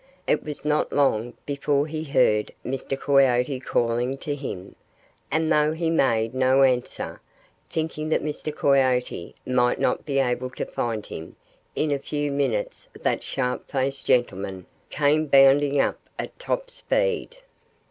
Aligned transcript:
It 0.25 0.43
was 0.43 0.65
not 0.65 0.91
long 0.91 1.35
before 1.45 1.85
he 1.85 2.03
heard 2.03 2.51
Mr. 2.65 2.99
Coyote 2.99 3.59
calling 3.59 4.17
to 4.17 4.33
him. 4.33 4.75
And 5.29 5.51
though 5.51 5.73
he 5.73 5.91
made 5.91 6.33
no 6.33 6.63
answer, 6.63 7.21
thinking 7.69 8.09
that 8.09 8.23
Mr. 8.23 8.51
Coyote 8.51 9.35
might 9.45 9.77
not 9.77 10.03
be 10.03 10.17
able 10.17 10.49
to 10.49 10.65
find 10.65 11.05
him, 11.05 11.35
in 11.75 11.91
a 11.91 11.99
few 11.99 12.31
minutes 12.31 12.89
that 12.99 13.21
sharp 13.21 13.69
faced 13.69 14.03
gentleman 14.07 14.65
came 14.89 15.27
bounding 15.27 15.79
up 15.79 15.99
at 16.17 16.39
top 16.39 16.71
speed. 16.71 17.37